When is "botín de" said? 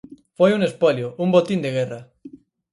1.35-1.73